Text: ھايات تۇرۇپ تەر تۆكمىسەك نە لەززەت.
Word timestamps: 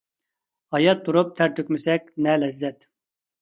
ھايات 0.75 1.03
تۇرۇپ 1.09 1.35
تەر 1.41 1.53
تۆكمىسەك 1.59 2.09
نە 2.29 2.37
لەززەت. 2.45 2.89